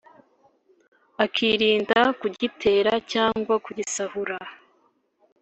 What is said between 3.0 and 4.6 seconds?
cyangwa kugisahura.